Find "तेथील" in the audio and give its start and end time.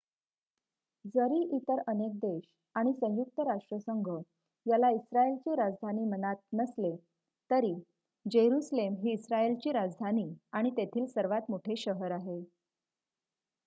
10.77-11.05